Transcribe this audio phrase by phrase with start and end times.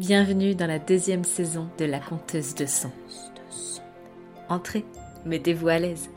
[0.00, 2.90] Bienvenue dans la deuxième saison de La Conteuse de Sang.
[4.48, 4.86] Entrez,
[5.26, 6.08] mettez-vous à l'aise.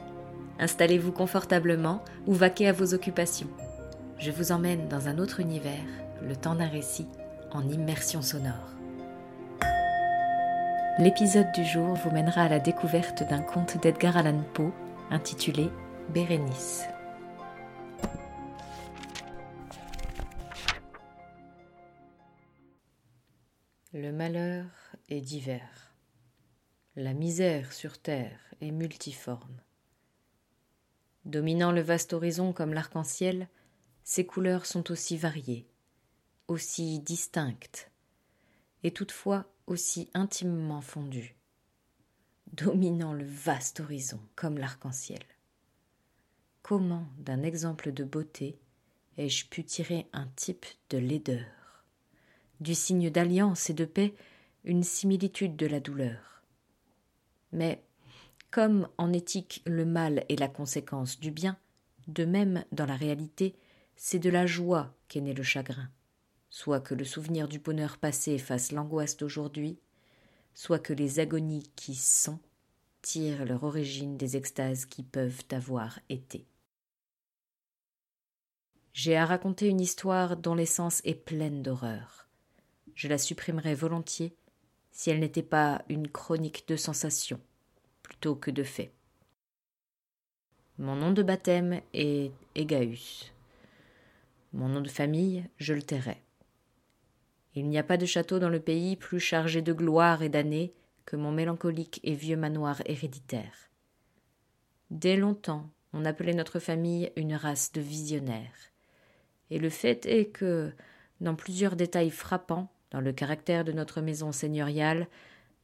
[0.58, 3.50] Installez-vous confortablement ou vaquez à vos occupations.
[4.20, 5.84] Je vous emmène dans un autre univers,
[6.22, 7.10] le temps d'un récit,
[7.52, 8.72] en immersion sonore.
[10.98, 14.72] L'épisode du jour vous mènera à la découverte d'un conte d'Edgar Allan Poe
[15.12, 15.70] intitulé
[16.14, 16.86] Bérénice.
[24.14, 24.66] Malheur
[25.10, 25.94] est divers.
[26.96, 29.60] La misère sur terre est multiforme.
[31.26, 33.50] Dominant le vaste horizon comme l'arc-en-ciel,
[34.04, 35.68] ses couleurs sont aussi variées,
[36.48, 37.90] aussi distinctes,
[38.84, 41.36] et toutefois aussi intimement fondues.
[42.52, 45.24] Dominant le vaste horizon comme l'arc-en-ciel.
[46.62, 48.60] Comment, d'un exemple de beauté,
[49.18, 51.63] ai-je pu tirer un type de laideur?
[52.64, 54.16] Du signe d'alliance et de paix
[54.64, 56.42] une similitude de la douleur.
[57.52, 57.84] Mais,
[58.50, 61.58] comme en éthique le mal est la conséquence du bien,
[62.08, 63.56] de même dans la réalité,
[63.96, 65.90] c'est de la joie qu'est né le chagrin,
[66.50, 69.78] soit que le souvenir du bonheur passé fasse l'angoisse d'aujourd'hui,
[70.56, 72.40] soit que les agonies qui sont
[73.02, 76.46] tirent leur origine des extases qui peuvent avoir été.
[78.94, 82.23] J'ai à raconter une histoire dont l'essence est pleine d'horreur
[82.96, 84.36] je la supprimerais volontiers
[84.92, 87.40] si elle n'était pas une chronique de sensations
[88.02, 88.92] plutôt que de faits.
[90.78, 93.32] Mon nom de baptême est Egaeus.
[94.54, 96.22] Mon nom de famille, je le tairai.
[97.56, 100.74] Il n'y a pas de château dans le pays plus chargé de gloire et d'années
[101.06, 103.70] que mon mélancolique et vieux manoir héréditaire.
[104.90, 108.72] Dès longtemps, on appelait notre famille une race de visionnaires.
[109.52, 110.72] Et le fait est que,
[111.22, 115.08] dans plusieurs détails frappants, dans le caractère de notre maison seigneuriale,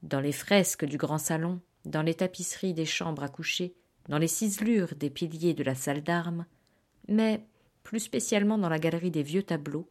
[0.03, 3.75] dans les fresques du grand salon, dans les tapisseries des chambres à coucher,
[4.09, 6.45] dans les ciselures des piliers de la salle d'armes,
[7.07, 7.45] mais
[7.83, 9.89] plus spécialement dans la galerie des vieux tableaux,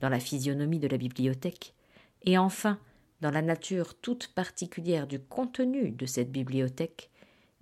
[0.00, 1.74] dans la physionomie de la bibliothèque,
[2.22, 2.78] et enfin
[3.22, 7.10] dans la nature toute particulière du contenu de cette bibliothèque,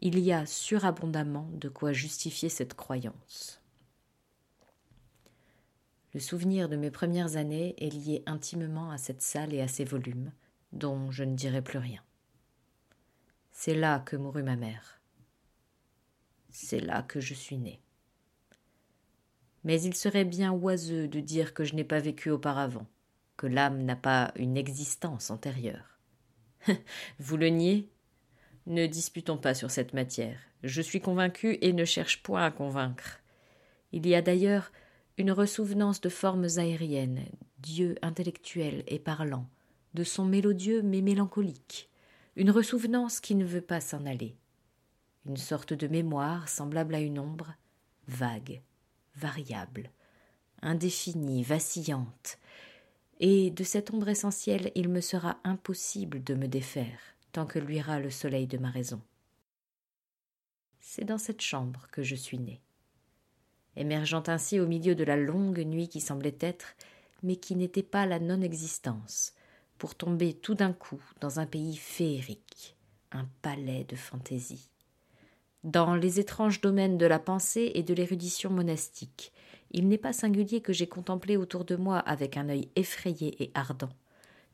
[0.00, 3.63] il y a surabondamment de quoi justifier cette croyance.
[6.14, 9.84] Le souvenir de mes premières années est lié intimement à cette salle et à ses
[9.84, 10.30] volumes,
[10.72, 12.02] dont je ne dirai plus rien.
[13.50, 15.00] C'est là que mourut ma mère.
[16.50, 17.80] C'est là que je suis né.
[19.64, 22.86] Mais il serait bien oiseux de dire que je n'ai pas vécu auparavant,
[23.36, 25.98] que l'âme n'a pas une existence antérieure.
[27.18, 27.90] Vous le niez?
[28.66, 30.38] Ne disputons pas sur cette matière.
[30.62, 33.20] Je suis convaincu et ne cherche point à convaincre.
[33.90, 34.70] Il y a d'ailleurs
[35.16, 37.24] une ressouvenance de formes aériennes,
[37.58, 39.48] Dieu intellectuel et parlant,
[39.94, 41.88] de son mélodieux mais mélancolique,
[42.36, 44.34] une ressouvenance qui ne veut pas s'en aller,
[45.26, 47.54] une sorte de mémoire semblable à une ombre,
[48.08, 48.60] vague,
[49.14, 49.90] variable,
[50.62, 52.38] indéfinie, vacillante,
[53.20, 56.98] et de cette ombre essentielle il me sera impossible de me défaire
[57.30, 59.00] tant que luira le soleil de ma raison.
[60.80, 62.60] C'est dans cette chambre que je suis né
[63.76, 66.74] émergeant ainsi au milieu de la longue nuit qui semblait être,
[67.22, 69.32] mais qui n'était pas la non-existence,
[69.78, 72.76] pour tomber tout d'un coup dans un pays féerique,
[73.12, 74.70] un palais de fantaisie.
[75.64, 79.32] Dans les étranges domaines de la pensée et de l'érudition monastique,
[79.70, 83.50] il n'est pas singulier que j'ai contemplé autour de moi avec un œil effrayé et
[83.54, 83.88] ardent,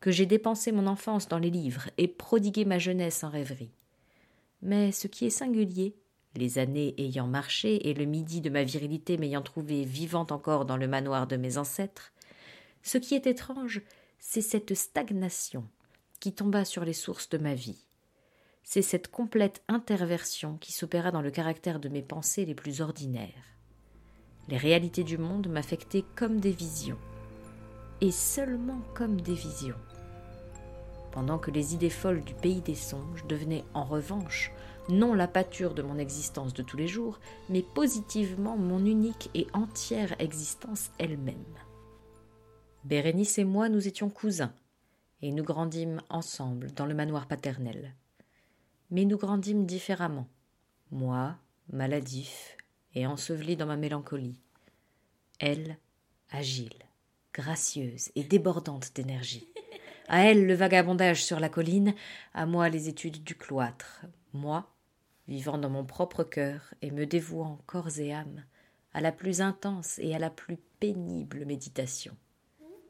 [0.00, 3.72] que j'ai dépensé mon enfance dans les livres et prodigué ma jeunesse en rêverie.
[4.62, 5.94] Mais ce qui est singulier,
[6.36, 10.76] les années ayant marché et le midi de ma virilité m'ayant trouvé vivante encore dans
[10.76, 12.12] le manoir de mes ancêtres,
[12.82, 13.82] ce qui est étrange,
[14.18, 15.66] c'est cette stagnation
[16.20, 17.86] qui tomba sur les sources de ma vie.
[18.62, 23.56] C'est cette complète interversion qui s'opéra dans le caractère de mes pensées les plus ordinaires.
[24.48, 26.98] Les réalités du monde m'affectaient comme des visions,
[28.00, 29.78] et seulement comme des visions.
[31.12, 34.52] Pendant que les idées folles du pays des songes devenaient en revanche
[34.90, 39.46] non la pâture de mon existence de tous les jours, mais positivement mon unique et
[39.52, 41.36] entière existence elle-même.
[42.84, 44.54] Bérénice et moi nous étions cousins,
[45.22, 47.94] et nous grandîmes ensemble dans le manoir paternel.
[48.90, 50.28] Mais nous grandîmes différemment,
[50.90, 51.36] moi,
[51.72, 52.56] maladif
[52.94, 54.40] et enseveli dans ma mélancolie,
[55.38, 55.76] elle,
[56.30, 56.84] agile,
[57.32, 59.46] gracieuse et débordante d'énergie.
[60.08, 61.94] À elle le vagabondage sur la colline,
[62.34, 64.02] à moi les études du cloître,
[64.32, 64.68] moi
[65.30, 68.44] vivant dans mon propre cœur et me dévouant corps et âme
[68.92, 72.16] à la plus intense et à la plus pénible méditation.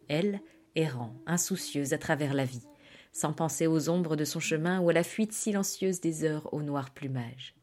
[0.09, 0.41] Elle,
[0.75, 2.67] errant, insoucieuse à travers la vie,
[3.13, 6.63] sans penser aux ombres de son chemin ou à la fuite silencieuse des heures au
[6.63, 7.55] noir plumage.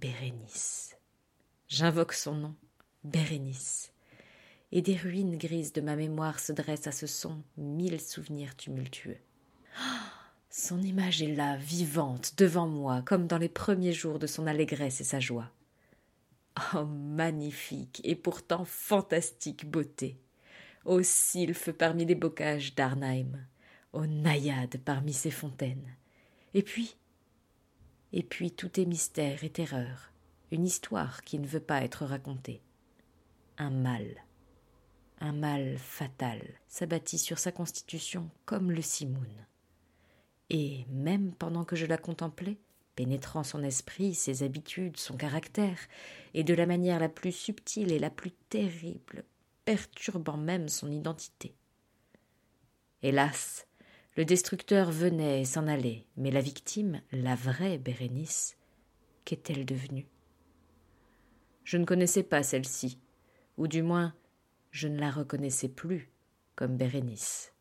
[0.00, 0.96] Bérénice.
[1.68, 2.54] J'invoque son nom,
[3.04, 3.92] Bérénice.
[4.72, 9.18] Et des ruines grises de ma mémoire se dressent à ce son mille souvenirs tumultueux.
[10.58, 15.00] Son image est là, vivante, devant moi, comme dans les premiers jours de son allégresse
[15.00, 15.52] et sa joie.
[16.74, 20.18] Oh, magnifique et pourtant fantastique beauté!
[20.84, 23.46] Ô sylphe parmi les bocages d'Arnheim!
[23.92, 25.94] Ô naïade parmi ces fontaines!
[26.54, 26.96] Et puis,
[28.12, 30.12] et puis tout est mystère et terreur,
[30.50, 32.62] une histoire qui ne veut pas être racontée.
[33.58, 34.24] Un mal,
[35.20, 39.46] un mal fatal s'abattit sur sa constitution comme le simoun.
[40.50, 42.58] Et même pendant que je la contemplais,
[42.94, 45.78] pénétrant son esprit, ses habitudes, son caractère,
[46.34, 49.24] et de la manière la plus subtile et la plus terrible,
[49.64, 51.54] perturbant même son identité.
[53.02, 53.66] Hélas,
[54.16, 58.56] le destructeur venait et s'en allait, mais la victime, la vraie Bérénice,
[59.24, 60.08] qu'est-elle devenue?
[61.62, 62.98] Je ne connaissais pas celle-ci,
[63.58, 64.14] ou du moins
[64.70, 66.10] je ne la reconnaissais plus
[66.56, 67.52] comme Bérénice.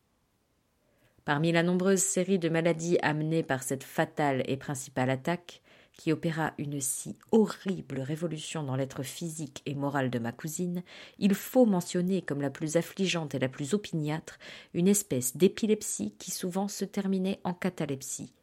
[1.28, 6.54] Parmi la nombreuse série de maladies amenées par cette fatale et principale attaque, qui opéra
[6.58, 10.84] une si horrible révolution dans l'être physique et moral de ma cousine,
[11.20, 14.40] il faut mentionner comme la plus affligeante et la plus opiniâtre
[14.74, 18.34] une espèce d'épilepsie qui souvent se terminait en catalepsie,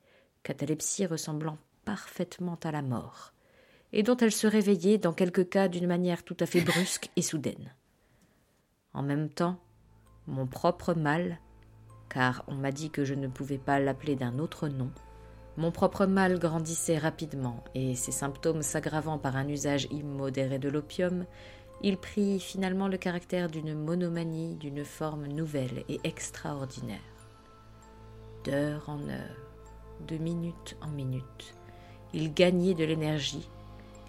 [0.43, 3.33] catalepsie ressemblant parfaitement à la mort,
[3.95, 7.23] et dont elle se réveillait dans quelques cas d'une manière tout à fait brusque et
[7.23, 7.73] soudaine.
[8.93, 9.59] En même temps,
[10.27, 11.39] mon propre mal
[12.09, 14.91] car on m'a dit que je ne pouvais pas l'appeler d'un autre nom,
[15.57, 21.27] mon propre mal grandissait rapidement, et ses symptômes s'aggravant par un usage immodéré de l'opium,
[21.81, 26.99] il prit finalement le caractère d'une monomanie d'une forme nouvelle et extraordinaire.
[28.43, 29.37] D'heure en heure,
[30.09, 31.55] de minute en minute,
[32.13, 33.49] il gagnait de l'énergie,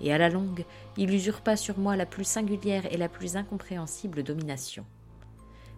[0.02, 0.66] et à la longue,
[0.98, 4.86] il usurpa sur moi la plus singulière et la plus incompréhensible domination.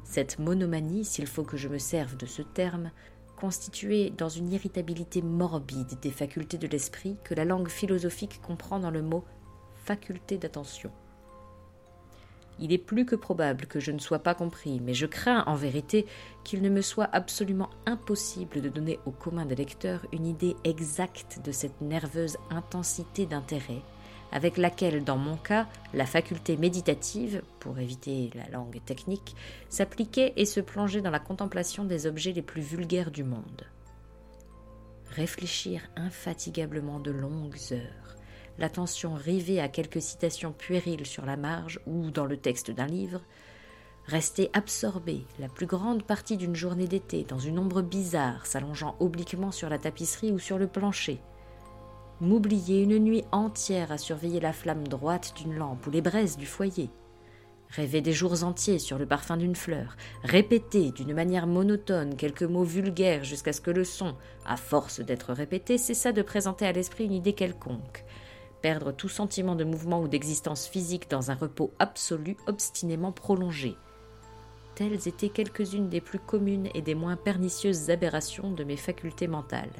[0.09, 2.91] Cette monomanie, s'il faut que je me serve de ce terme,
[3.35, 8.89] constituée dans une irritabilité morbide des facultés de l'esprit que la langue philosophique comprend dans
[8.89, 9.25] le mot
[9.83, 10.91] faculté d'attention.
[12.59, 15.55] Il est plus que probable que je ne sois pas compris, mais je crains en
[15.55, 16.05] vérité
[16.45, 21.41] qu'il ne me soit absolument impossible de donner au commun des lecteurs une idée exacte
[21.43, 23.83] de cette nerveuse intensité d'intérêt
[24.31, 29.35] avec laquelle, dans mon cas, la faculté méditative, pour éviter la langue technique,
[29.69, 33.65] s'appliquait et se plongeait dans la contemplation des objets les plus vulgaires du monde.
[35.09, 38.15] Réfléchir infatigablement de longues heures,
[38.57, 43.21] l'attention rivée à quelques citations puériles sur la marge ou dans le texte d'un livre,
[44.05, 49.51] rester absorbé la plus grande partie d'une journée d'été dans une ombre bizarre s'allongeant obliquement
[49.51, 51.19] sur la tapisserie ou sur le plancher,
[52.19, 56.45] m'oublier une nuit entière à surveiller la flamme droite d'une lampe ou les braises du
[56.45, 56.89] foyer,
[57.69, 62.63] rêver des jours entiers sur le parfum d'une fleur, répéter d'une manière monotone quelques mots
[62.63, 64.15] vulgaires jusqu'à ce que le son,
[64.45, 68.03] à force d'être répété, cessa de présenter à l'esprit une idée quelconque,
[68.61, 73.75] perdre tout sentiment de mouvement ou d'existence physique dans un repos absolu obstinément prolongé.
[74.73, 79.71] Telles étaient quelques-unes des plus communes et des moins pernicieuses aberrations de mes facultés mentales,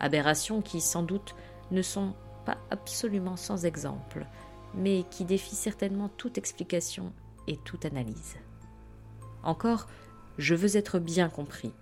[0.00, 1.34] aberrations qui, sans doute,
[1.70, 4.26] ne sont pas absolument sans exemple,
[4.74, 7.12] mais qui défient certainement toute explication
[7.46, 8.36] et toute analyse.
[9.42, 9.86] Encore,
[10.38, 11.72] je veux être bien compris.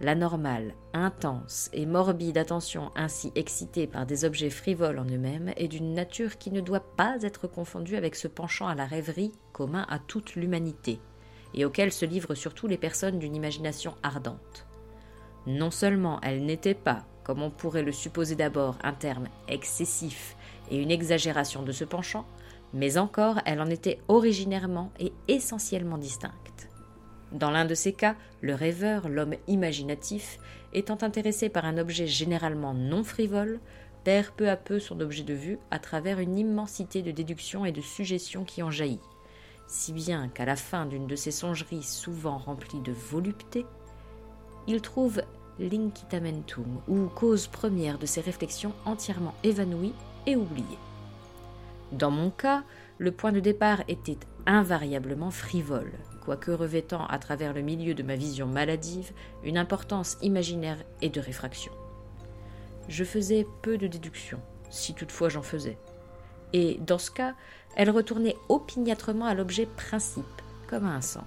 [0.00, 5.68] La normale, intense et morbide attention ainsi excitée par des objets frivoles en eux-mêmes est
[5.68, 9.86] d'une nature qui ne doit pas être confondue avec ce penchant à la rêverie commun
[9.88, 11.00] à toute l'humanité,
[11.54, 14.66] et auquel se livrent surtout les personnes d'une imagination ardente.
[15.46, 20.36] Non seulement elle n'était pas, comme on pourrait le supposer d'abord, un terme excessif
[20.70, 22.26] et une exagération de ce penchant,
[22.72, 26.68] mais encore elle en était originairement et essentiellement distincte.
[27.32, 30.38] Dans l'un de ces cas, le rêveur, l'homme imaginatif,
[30.72, 33.58] étant intéressé par un objet généralement non frivole,
[34.04, 37.72] perd peu à peu son objet de vue à travers une immensité de déductions et
[37.72, 39.00] de suggestions qui en jaillit,
[39.66, 43.64] si bien qu'à la fin d'une de ces songeries souvent remplies de volupté,
[44.66, 45.22] il trouve
[45.58, 49.94] l'incitamentum, ou cause première de ces réflexions entièrement évanouies
[50.26, 50.78] et oubliées.
[51.92, 52.64] Dans mon cas,
[52.98, 55.92] le point de départ était invariablement frivole,
[56.24, 59.12] quoique revêtant à travers le milieu de ma vision maladive
[59.44, 61.72] une importance imaginaire et de réfraction.
[62.88, 65.78] Je faisais peu de déductions, si toutefois j'en faisais.
[66.52, 67.34] Et dans ce cas,
[67.76, 70.24] elle retournait opiniâtrement à l'objet principe,
[70.68, 71.26] comme à un centre.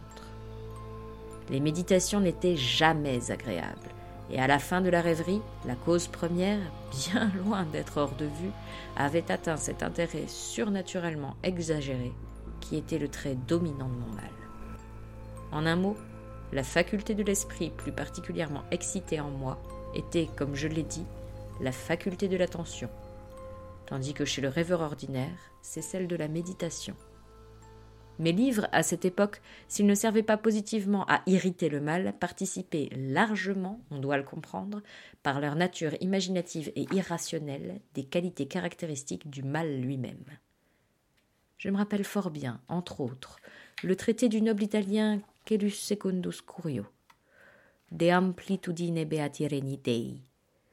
[1.50, 3.90] Les méditations n'étaient jamais agréables,
[4.30, 6.60] et à la fin de la rêverie, la cause première,
[6.92, 8.52] bien loin d'être hors de vue,
[8.96, 12.14] avait atteint cet intérêt surnaturellement exagéré
[12.60, 14.32] qui était le trait dominant de mon mal.
[15.52, 15.96] En un mot,
[16.52, 19.62] la faculté de l'esprit plus particulièrement excitée en moi
[19.96, 21.06] était, comme je l'ai dit,
[21.62, 22.90] la faculté de l'attention,
[23.86, 26.96] tandis que chez le rêveur ordinaire, c'est celle de la méditation.
[28.20, 32.90] Mes livres, à cette époque, s'ils ne servaient pas positivement à irriter le mal, participaient
[32.96, 34.82] largement, on doit le comprendre,
[35.22, 40.26] par leur nature imaginative et irrationnelle, des qualités caractéristiques du mal lui-même.
[41.58, 43.38] Je me rappelle fort bien, entre autres,
[43.84, 46.86] le traité du noble italien Celus Secundus Curio,
[47.92, 50.22] De Amplitudine Beatireni Dei,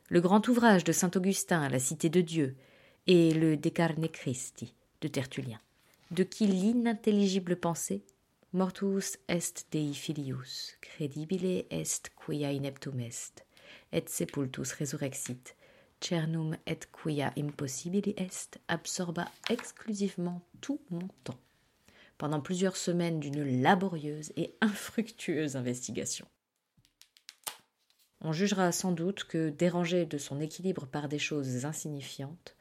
[0.08, 2.56] le grand ouvrage de saint Augustin, La Cité de Dieu,
[3.06, 5.60] et le De Carne Christi de Tertullien,
[6.10, 8.04] de qui l'inintelligible pensée
[8.52, 13.44] Mortus est Dei filius, credibile est quia ineptum est,
[13.92, 15.56] et sepultus resurrexit,
[16.00, 21.40] cernum et quia impossibili est absorba exclusivement tout mon temps,
[22.16, 26.28] pendant plusieurs semaines d'une laborieuse et infructueuse investigation.
[28.20, 32.53] On jugera sans doute que, dérangé de son équilibre par des choses insignifiantes,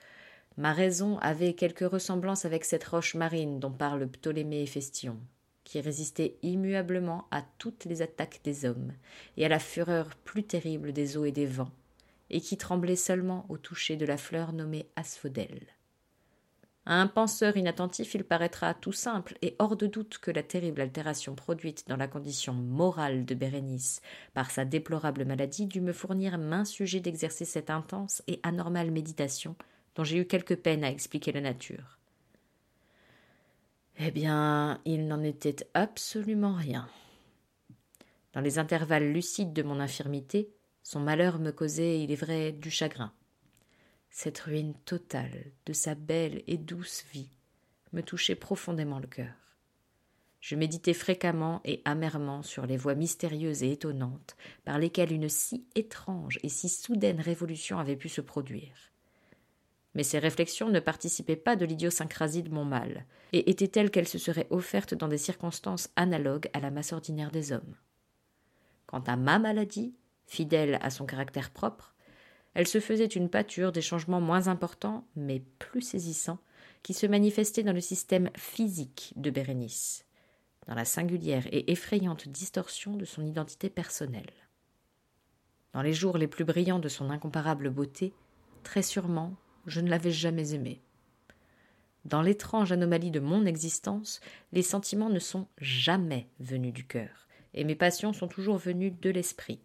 [0.58, 5.20] ma raison avait quelque ressemblance avec cette roche marine dont parle Ptolémée Festion,
[5.64, 8.94] qui résistait immuablement à toutes les attaques des hommes
[9.38, 11.72] et à la fureur plus terrible des eaux et des vents,
[12.30, 15.68] et qui tremblait seulement au toucher de la fleur nommée asphodèle.
[16.86, 20.82] À un penseur inattentif, il paraîtra tout simple et hors de doute que la terrible
[20.82, 24.02] altération produite dans la condition morale de Bérénice
[24.34, 29.56] par sa déplorable maladie dut me fournir main sujet d'exercer cette intense et anormale méditation
[29.96, 32.00] dont j'ai eu quelque peine à expliquer la nature.
[34.00, 36.90] Eh bien, il n'en était absolument rien.
[38.34, 40.50] Dans les intervalles lucides de mon infirmité,
[40.82, 43.14] son malheur me causait, il est vrai, du chagrin.
[44.10, 47.30] Cette ruine totale de sa belle et douce vie
[47.94, 49.34] me touchait profondément le cœur.
[50.40, 54.36] Je méditais fréquemment et amèrement sur les voies mystérieuses et étonnantes
[54.66, 58.93] par lesquelles une si étrange et si soudaine révolution avait pu se produire.
[59.96, 64.08] Mais ces réflexions ne participaient pas de l'idiosyncrasie de mon mal, et étaient telles qu'elles
[64.08, 67.76] se seraient offertes dans des circonstances analogues à la masse ordinaire des hommes.
[68.88, 69.96] Quant à ma maladie,
[70.26, 71.94] fidèle à son caractère propre,
[72.54, 76.40] elle se faisait une pâture des changements moins importants, mais plus saisissants,
[76.84, 80.06] qui se manifestaient dans le système physique de Bérénice,
[80.68, 84.32] dans la singulière et effrayante distorsion de son identité personnelle.
[85.74, 88.14] Dans les jours les plus brillants de son incomparable beauté,
[88.64, 89.34] très sûrement,
[89.66, 90.82] je ne l'avais jamais aimée.
[92.06, 94.20] Dans l'étrange anomalie de mon existence,
[94.52, 99.10] les sentiments ne sont jamais venus du cœur, et mes passions sont toujours venues de
[99.10, 99.62] l'esprit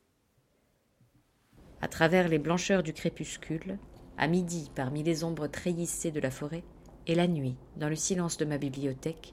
[1.81, 3.79] à travers les blancheurs du crépuscule,
[4.17, 6.65] à midi parmi les ombres treillissées de la forêt,
[7.07, 9.33] et la nuit, dans le silence de ma bibliothèque,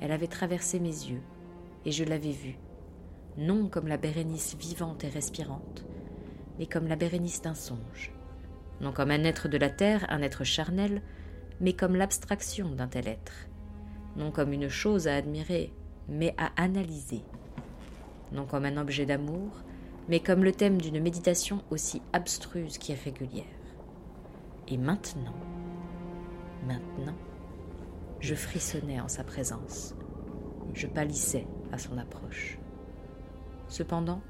[0.00, 1.22] elle avait traversé mes yeux,
[1.84, 2.58] et je l'avais vue,
[3.36, 5.84] non comme la Bérénice vivante et respirante,
[6.58, 8.12] mais comme la Bérénice d'un songe,
[8.80, 11.02] non comme un être de la terre, un être charnel,
[11.60, 13.48] mais comme l'abstraction d'un tel être,
[14.16, 15.72] non comme une chose à admirer,
[16.08, 17.22] mais à analyser,
[18.32, 19.62] non comme un objet d'amour,
[20.08, 23.44] mais comme le thème d'une méditation aussi abstruse qu'irrégulière.
[24.68, 25.36] Et maintenant,
[26.66, 27.16] maintenant,
[28.20, 29.94] je frissonnais en sa présence,
[30.74, 32.58] je pâlissais à son approche.
[33.68, 34.20] Cependant,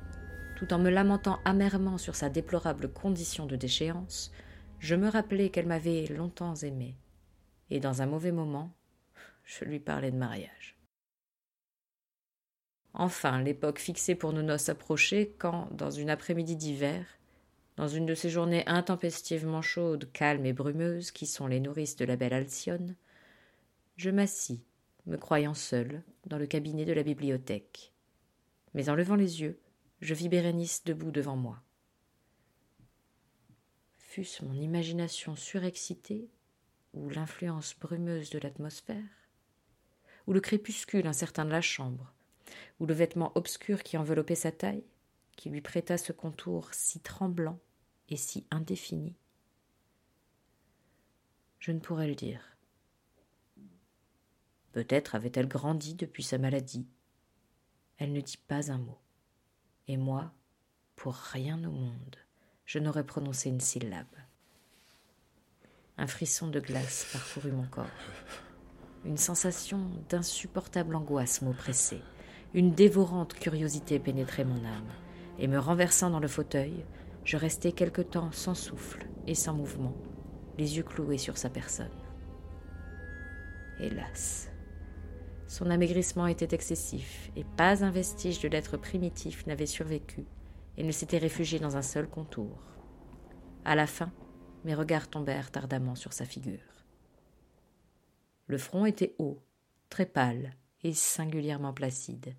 [0.63, 4.31] tout en me lamentant amèrement sur sa déplorable condition de déchéance,
[4.79, 6.95] je me rappelais qu'elle m'avait longtemps aimé,
[7.71, 8.73] et dans un mauvais moment,
[9.43, 10.79] je lui parlais de mariage.
[12.95, 17.07] Enfin, l'époque fixée pour nos noces approchait quand, dans une après-midi d'hiver,
[17.77, 22.05] dans une de ces journées intempestivement chaudes, calmes et brumeuses qui sont les nourrices de
[22.05, 22.95] la belle Alcyone,
[23.97, 24.63] je m'assis,
[25.07, 27.93] me croyant seul, dans le cabinet de la bibliothèque.
[28.75, 29.59] Mais en levant les yeux,
[30.03, 31.63] je vis Bérénice debout devant moi.
[33.99, 36.29] Fût-ce mon imagination surexcitée,
[36.93, 39.31] ou l'influence brumeuse de l'atmosphère,
[40.27, 42.13] ou le crépuscule incertain de la chambre,
[42.81, 44.85] ou le vêtement obscur qui enveloppait sa taille,
[45.37, 47.61] qui lui prêta ce contour si tremblant
[48.09, 49.15] et si indéfini?
[51.61, 52.57] Je ne pourrais le dire.
[54.73, 56.89] Peut-être avait-elle grandi depuis sa maladie.
[57.99, 58.99] Elle ne dit pas un mot.
[59.89, 60.31] Et moi,
[60.95, 62.17] pour rien au monde,
[62.65, 64.07] je n'aurais prononcé une syllabe.
[65.99, 67.87] Un frisson de glace parcourut mon corps.
[69.05, 72.03] Une sensation d'insupportable angoisse m'oppressait
[72.55, 74.93] Une dévorante curiosité pénétrait mon âme,
[75.39, 76.85] et me renversant dans le fauteuil,
[77.25, 79.97] je restai quelque temps sans souffle et sans mouvement,
[80.59, 81.89] les yeux cloués sur sa personne.
[83.81, 84.52] Hélas,
[85.53, 90.25] son amaigrissement était excessif, et pas un vestige de l'être primitif n'avait survécu
[90.79, 92.59] et ne s'était réfugié dans un seul contour.
[93.67, 94.11] À la fin,
[94.65, 96.87] mes regards tombèrent ardemment sur sa figure.
[98.47, 99.43] Le front était haut,
[99.91, 100.55] très pâle
[100.85, 102.35] et singulièrement placide,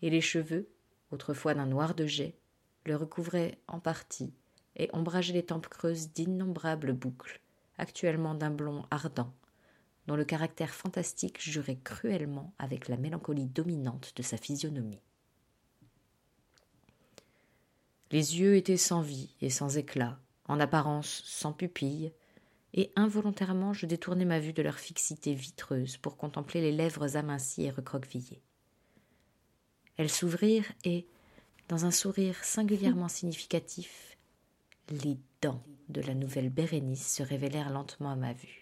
[0.00, 0.70] et les cheveux,
[1.10, 2.38] autrefois d'un noir de jet,
[2.86, 4.32] le recouvraient en partie
[4.76, 7.42] et ombrageaient les tempes creuses d'innombrables boucles,
[7.76, 9.34] actuellement d'un blond ardent,
[10.06, 15.00] dont le caractère fantastique jurait cruellement avec la mélancolie dominante de sa physionomie.
[18.10, 22.12] Les yeux étaient sans vie et sans éclat, en apparence sans pupille,
[22.74, 27.64] et involontairement je détournai ma vue de leur fixité vitreuse pour contempler les lèvres amincies
[27.64, 28.42] et recroquevillées.
[29.96, 31.06] Elles s'ouvrirent et,
[31.68, 34.16] dans un sourire singulièrement significatif,
[34.90, 38.61] les dents de la nouvelle Bérénice se révélèrent lentement à ma vue.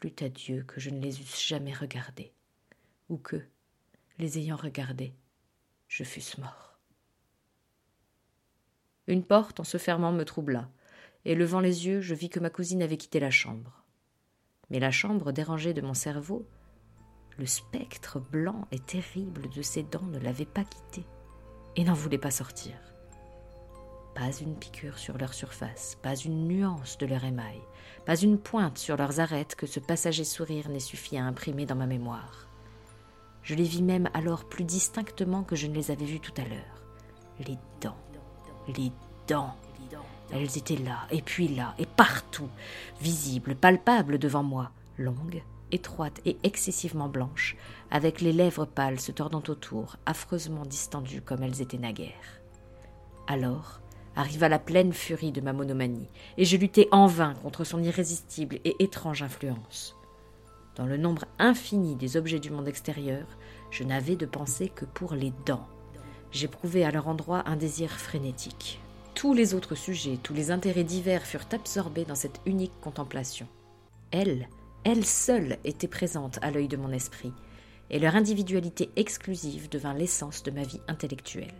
[0.00, 2.32] Plût à Dieu que je ne les eusse jamais regardées,
[3.08, 3.40] ou que,
[4.18, 5.14] les ayant regardées,
[5.86, 6.78] je fusse mort.
[9.06, 10.70] Une porte, en se fermant, me troubla,
[11.24, 13.84] et levant les yeux, je vis que ma cousine avait quitté la chambre.
[14.70, 16.48] Mais la chambre, dérangée de mon cerveau,
[17.38, 21.06] le spectre blanc et terrible de ses dents ne l'avait pas quitté,
[21.76, 22.74] et n'en voulait pas sortir.
[24.22, 27.58] Pas une piqûre sur leur surface, pas une nuance de leur émail,
[28.06, 31.74] pas une pointe sur leurs arêtes que ce passager sourire n'ait suffi à imprimer dans
[31.74, 32.46] ma mémoire.
[33.42, 36.44] Je les vis même alors plus distinctement que je ne les avais vues tout à
[36.44, 36.84] l'heure.
[37.40, 37.96] Les dents,
[38.68, 38.92] les
[39.26, 39.56] dents.
[40.32, 42.48] Elles étaient là, et puis là, et partout,
[43.00, 47.56] visibles, palpables devant moi, longues, étroites et excessivement blanches,
[47.90, 52.40] avec les lèvres pâles se tordant autour, affreusement distendues comme elles étaient naguère.
[53.26, 53.80] Alors
[54.16, 58.58] arriva la pleine furie de ma monomanie, et je luttai en vain contre son irrésistible
[58.64, 59.96] et étrange influence.
[60.76, 63.26] Dans le nombre infini des objets du monde extérieur,
[63.70, 65.66] je n'avais de pensée que pour les dents.
[66.30, 68.80] J'éprouvais à leur endroit un désir frénétique.
[69.14, 73.46] Tous les autres sujets, tous les intérêts divers furent absorbés dans cette unique contemplation.
[74.10, 74.48] Elle,
[74.84, 77.32] elle seule était présente à l'œil de mon esprit,
[77.90, 81.52] et leur individualité exclusive devint l'essence de ma vie intellectuelle.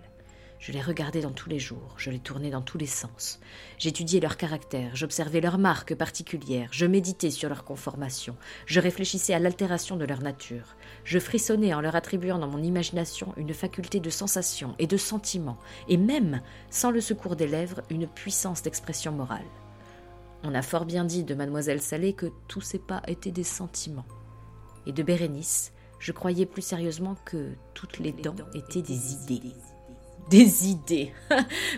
[0.62, 3.40] Je les regardais dans tous les jours, je les tournais dans tous les sens.
[3.78, 9.40] J'étudiais leur caractère, j'observais leurs marques particulières, je méditais sur leur conformation, je réfléchissais à
[9.40, 14.08] l'altération de leur nature, je frissonnais en leur attribuant dans mon imagination une faculté de
[14.08, 19.42] sensation et de sentiment, et même, sans le secours des lèvres, une puissance d'expression morale.
[20.44, 24.06] On a fort bien dit de mademoiselle Salé que tous ses pas étaient des sentiments.
[24.86, 29.56] Et de Bérénice, je croyais plus sérieusement que toutes les dents étaient des idées.
[30.30, 31.12] Des idées.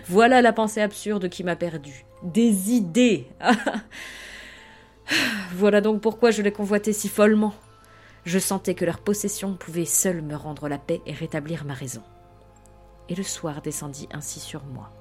[0.07, 2.05] voilà la pensée absurde qui m'a perdu.
[2.23, 3.27] Des idées.
[5.53, 7.53] voilà donc pourquoi je les convoitais si follement.
[8.25, 12.01] Je sentais que leur possession pouvait seule me rendre la paix et rétablir ma raison.
[13.07, 14.91] Et le soir descendit ainsi sur moi,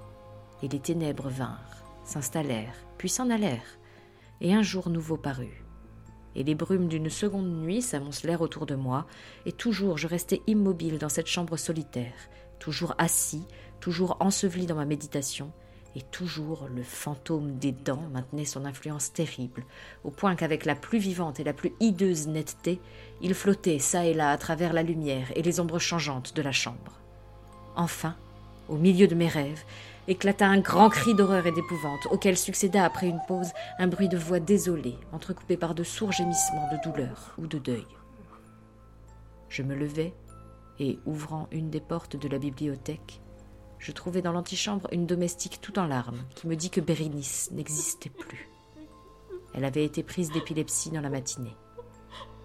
[0.63, 3.79] et les ténèbres vinrent, s'installèrent, puis s'en allèrent,
[4.43, 5.65] et un jour nouveau parut.
[6.37, 9.07] Et les brumes d'une seconde nuit s'amoncelèrent autour de moi,
[9.47, 12.13] et toujours je restais immobile dans cette chambre solitaire,
[12.65, 13.47] toujours assis,
[13.79, 15.53] toujours enseveli dans ma méditation,
[15.95, 19.65] et toujours le fantôme des dents maintenait son influence terrible,
[20.03, 22.81] au point qu'avec la plus vivante et la plus hideuse netteté,
[23.21, 26.53] il flottait çà et là à travers la lumière et les ombres changeantes de la
[26.53, 27.03] chambre.
[27.77, 28.17] Enfin,
[28.71, 29.63] au milieu de mes rêves,
[30.09, 34.17] éclata un grand cri d'horreur et d'épouvante, auquel succéda après une pause un bruit de
[34.17, 37.87] voix désolée, entrecoupé par de sourds gémissements de douleur ou de deuil.
[39.51, 40.15] Je me levai
[40.79, 43.21] et, ouvrant une des portes de la bibliothèque,
[43.79, 48.11] je trouvai dans l'antichambre une domestique tout en larmes qui me dit que Bérénice n'existait
[48.11, 48.49] plus.
[49.53, 51.57] Elle avait été prise d'épilepsie dans la matinée.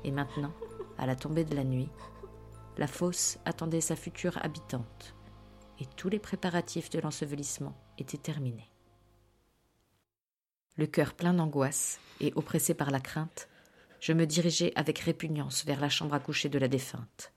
[0.04, 0.54] Et maintenant,
[0.98, 1.90] à la tombée de la nuit,
[2.78, 5.16] la fosse attendait sa future habitante,
[5.80, 8.70] et tous les préparatifs de l'ensevelissement étaient terminés.
[10.78, 13.50] Le cœur plein d'angoisse et oppressé par la crainte,
[14.00, 17.34] je me dirigeai avec répugnance vers la chambre à coucher de la défunte.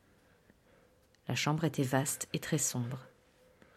[1.32, 3.06] La chambre était vaste et très sombre,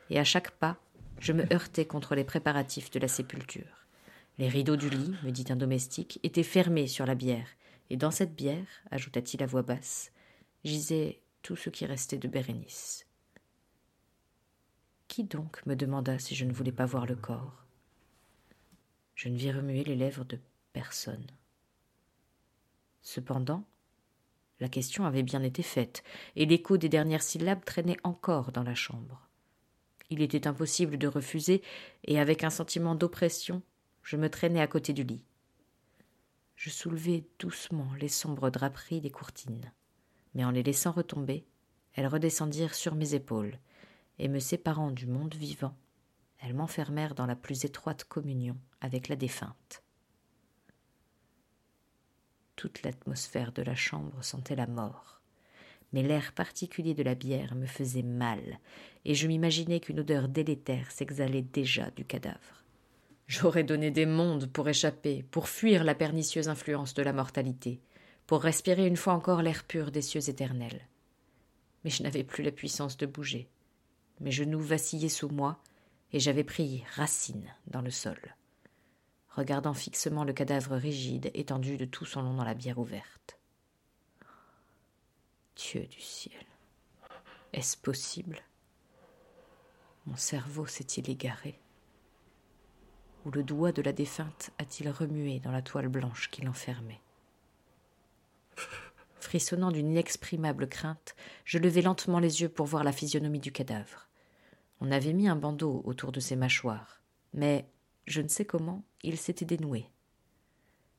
[0.09, 0.77] et à chaque pas,
[1.19, 3.87] je me heurtais contre les préparatifs de la sépulture.
[4.37, 7.47] Les rideaux du lit, me dit un domestique, étaient fermés sur la bière,
[7.89, 10.11] et dans cette bière, ajouta-t-il à voix basse,
[10.65, 13.07] gisait tout ce qui restait de Bérénice.
[15.07, 17.63] Qui donc me demanda si je ne voulais pas voir le corps?
[19.15, 20.41] Je ne vis remuer les lèvres de
[20.73, 21.25] personne.
[23.01, 23.63] Cependant,
[24.59, 26.03] La question avait bien été faite,
[26.35, 29.27] et l'écho des dernières syllabes traînait encore dans la chambre.
[30.09, 31.61] Il était impossible de refuser,
[32.05, 33.61] et avec un sentiment d'oppression,
[34.03, 35.23] je me traînai à côté du lit.
[36.55, 39.73] Je soulevai doucement les sombres draperies des courtines,
[40.33, 41.45] mais en les laissant retomber,
[41.93, 43.57] elles redescendirent sur mes épaules,
[44.19, 45.75] et me séparant du monde vivant,
[46.39, 49.84] elles m'enfermèrent dans la plus étroite communion avec la défunte.
[52.55, 55.21] Toute l'atmosphère de la chambre sentait la mort,
[55.91, 58.59] mais l'air particulier de la bière me faisait mal,
[59.03, 62.63] et je m'imaginais qu'une odeur délétère s'exhalait déjà du cadavre.
[63.27, 67.81] J'aurais donné des mondes pour échapper, pour fuir la pernicieuse influence de la mortalité,
[68.27, 70.87] pour respirer une fois encore l'air pur des cieux éternels.
[71.83, 73.47] Mais je n'avais plus la puissance de bouger.
[74.19, 75.59] Mes genoux vacillaient sous moi,
[76.13, 78.17] et j'avais pris racine dans le sol,
[79.35, 83.37] regardant fixement le cadavre rigide étendu de tout son long dans la bière ouverte.
[85.55, 86.45] Dieu du ciel.
[87.53, 88.39] Est-ce possible?
[90.05, 91.59] Mon cerveau s'est-il égaré?
[93.25, 97.01] Ou le doigt de la défunte a-t-il remué dans la toile blanche qui l'enfermait?
[99.19, 104.07] Frissonnant d'une inexprimable crainte, je levai lentement les yeux pour voir la physionomie du cadavre.
[104.81, 107.01] On avait mis un bandeau autour de ses mâchoires,
[107.33, 107.65] mais,
[108.05, 109.89] je ne sais comment, il s'était dénoué.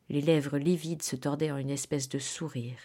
[0.09, 2.79] Les lèvres livides se tordaient en une espèce de sourire,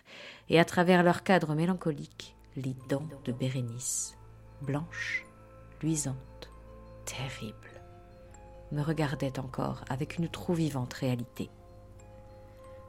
[0.49, 4.17] et à travers leur cadre mélancolique, les dents de Bérénice,
[4.61, 5.25] blanches,
[5.81, 6.49] luisantes,
[7.05, 7.81] terribles,
[8.71, 11.49] me regardaient encore avec une trop vivante réalité.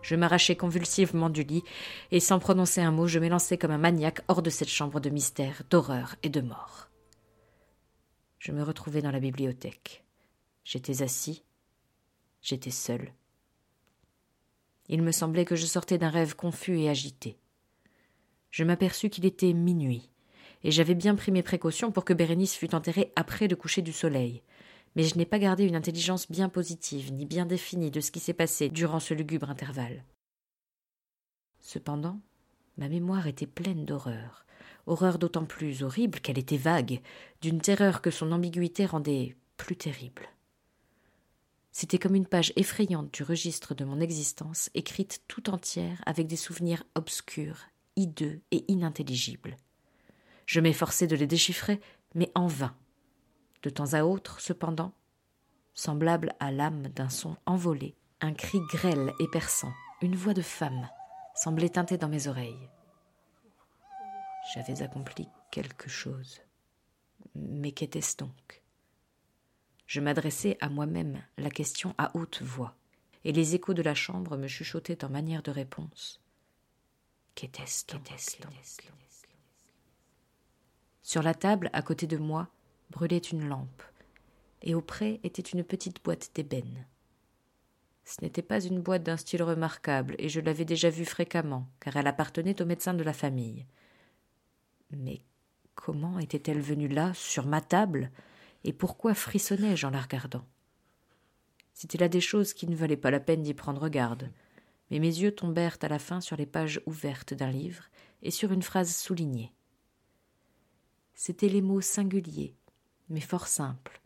[0.01, 1.63] Je m'arrachai convulsivement du lit,
[2.11, 5.11] et sans prononcer un mot, je m'élançai comme un maniaque hors de cette chambre de
[5.11, 6.89] mystère, d'horreur et de mort.
[8.39, 10.02] Je me retrouvai dans la bibliothèque.
[10.65, 11.43] J'étais assis,
[12.41, 13.13] j'étais seul.
[14.89, 17.39] Il me semblait que je sortais d'un rêve confus et agité.
[18.51, 20.11] Je m'aperçus qu'il était minuit,
[20.63, 23.93] et j'avais bien pris mes précautions pour que Bérénice fût enterrée après le coucher du
[23.93, 24.43] soleil,
[24.95, 28.21] mais je n'ai pas gardé une intelligence bien positive ni bien définie de ce qui
[28.21, 30.05] s'est passé durant ce lugubre intervalle.
[31.61, 32.21] Cependant,
[32.77, 34.45] ma mémoire était pleine d'horreur,
[34.87, 37.01] horreur d'autant plus horrible qu'elle était vague,
[37.41, 40.29] d'une terreur que son ambiguïté rendait plus terrible.
[41.73, 46.37] C'était comme une page effrayante du registre de mon existence, écrite tout entière avec des
[46.37, 47.61] souvenirs obscurs,
[47.97, 49.57] hideux et inintelligibles.
[50.45, 51.81] Je m'efforçais de les déchiffrer,
[52.15, 52.77] mais en vain.
[53.63, 54.93] De temps à autre, cependant,
[55.73, 60.89] semblable à l'âme d'un son envolé, un cri grêle et perçant, une voix de femme,
[61.35, 62.69] semblait teinter dans mes oreilles.
[64.55, 66.41] J'avais accompli quelque chose.
[67.35, 68.62] Mais qu'était-ce donc?
[69.93, 72.75] Je m'adressais à moi-même la question à haute voix,
[73.25, 76.19] et les échos de la chambre me chuchotaient en manière de réponse.
[77.35, 77.85] Qu'était-ce
[81.03, 82.49] Sur la table, à côté de moi,
[82.89, 83.83] brûlait une lampe,
[84.63, 86.87] et auprès était une petite boîte d'ébène.
[88.07, 91.99] Ce n'était pas une boîte d'un style remarquable, et je l'avais déjà vue fréquemment, car
[91.99, 93.67] elle appartenait au médecin de la famille.
[94.91, 95.21] Mais
[95.75, 98.11] comment était-elle venue là, sur ma table,
[98.65, 100.47] et pourquoi frissonnais-je en la regardant?
[101.73, 104.31] C'était là des choses qui ne valaient pas la peine d'y prendre garde,
[104.91, 107.85] mais mes yeux tombèrent à la fin sur les pages ouvertes d'un livre
[108.23, 109.53] et sur une phrase soulignée.
[111.15, 112.55] C'étaient les mots singuliers,
[113.09, 114.01] mais fort simples,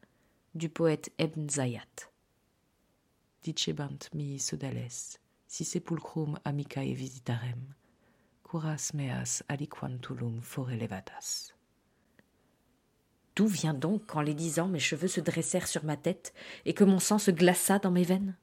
[0.55, 2.11] du poète Ebn Zayat.
[3.43, 7.75] Dicebant mi sodales, si sepulcrum amicae visitarem,
[8.43, 11.56] curas meas aliquantulum forelevatas.
[13.37, 16.33] D'où vient donc qu'en les disant mes cheveux se dressèrent sur ma tête
[16.65, 18.35] et que mon sang se glaça dans mes veines?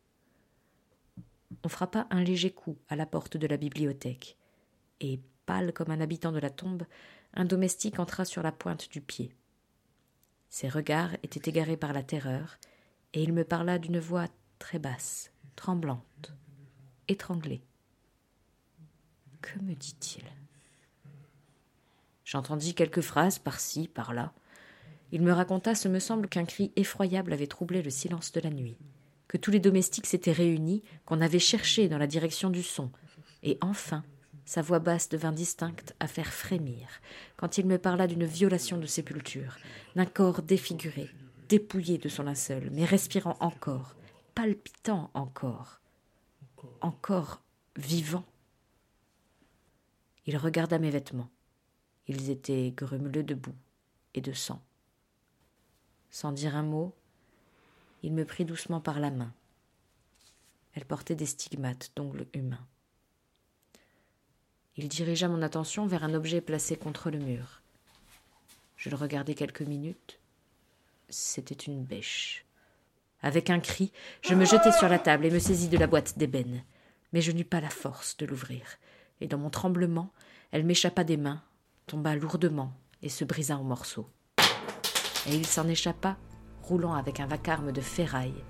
[1.64, 4.38] On frappa un léger coup à la porte de la bibliothèque,
[5.00, 6.84] et, pâle comme un habitant de la tombe,
[7.34, 9.36] un domestique entra sur la pointe du pied.
[10.50, 12.58] Ses regards étaient égarés par la terreur,
[13.14, 14.28] et il me parla d'une voix
[14.60, 16.34] très basse, tremblante,
[17.08, 17.64] étranglée.
[19.42, 20.24] Que me dit-il?
[22.24, 24.34] J'entendis quelques phrases par-ci, par-là.
[25.14, 28.50] Il me raconta, ce me semble, qu'un cri effroyable avait troublé le silence de la
[28.50, 28.76] nuit,
[29.28, 32.90] que tous les domestiques s'étaient réunis, qu'on avait cherché dans la direction du son,
[33.44, 34.04] et enfin
[34.46, 36.88] sa voix basse devint distincte à faire frémir,
[37.38, 39.58] quand il me parla d'une violation de sépulture,
[39.96, 41.12] d'un corps défiguré,
[41.48, 43.96] dépouillé de son linceul, mais respirant encore,
[44.34, 45.80] palpitant encore,
[46.82, 47.44] encore
[47.78, 48.26] vivant.
[50.26, 51.30] Il regarda mes vêtements.
[52.08, 53.56] Ils étaient grumeleux de boue
[54.16, 54.60] et de sang.
[56.14, 56.94] Sans dire un mot,
[58.04, 59.34] il me prit doucement par la main.
[60.76, 62.68] Elle portait des stigmates d'ongles humains.
[64.78, 67.64] Il dirigea mon attention vers un objet placé contre le mur.
[68.78, 70.20] Je le regardai quelques minutes.
[71.10, 72.46] C'était une bêche.
[73.24, 76.20] Avec un cri, je me jetai sur la table et me saisis de la boîte
[76.20, 76.64] d'ébène.
[77.12, 78.78] Mais je n'eus pas la force de l'ouvrir,
[79.20, 80.14] et dans mon tremblement,
[80.52, 81.42] elle m'échappa des mains,
[81.88, 82.72] tomba lourdement
[83.02, 84.08] et se brisa en morceaux.
[85.28, 86.18] Et il s'en échappa,
[86.64, 88.44] roulant avec un vacarme de ferraille,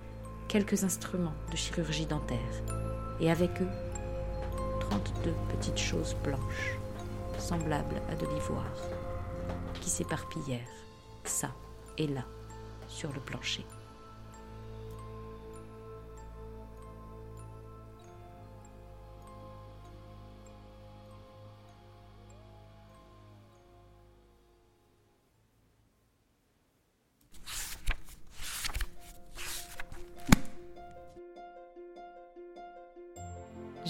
[0.47, 2.39] quelques instruments de chirurgie dentaire,
[3.19, 3.69] et avec eux
[4.79, 6.77] trente-deux petites choses blanches,
[7.37, 8.75] semblables à de l'ivoire,
[9.81, 10.59] qui s'éparpillèrent,
[11.23, 11.51] ça
[11.97, 12.25] et là,
[12.87, 13.65] sur le plancher.